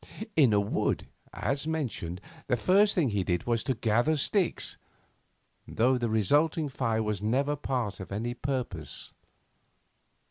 In 0.35 0.51
a 0.51 0.59
wood, 0.59 1.05
as 1.31 1.67
mentioned, 1.67 2.21
the 2.47 2.57
first 2.57 2.95
thing 2.95 3.09
he 3.09 3.23
did 3.23 3.43
was 3.45 3.63
to 3.65 3.75
gather 3.75 4.15
sticks 4.17 4.75
though 5.67 5.95
the 5.99 6.09
resulting 6.09 6.69
fire 6.69 7.03
was 7.03 7.21
never 7.21 7.55
part 7.55 7.99
of 7.99 8.11
any 8.11 8.33
purpose. 8.33 9.13